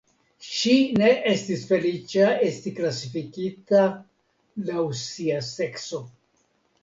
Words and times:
Ŝi 0.51 0.71
ne 1.01 1.09
estis 1.31 1.65
feliĉa 1.71 2.29
esti 2.47 2.73
klasifikita 2.79 3.83
laŭ 4.71 4.87
sia 5.03 5.37
sekso. 5.51 6.01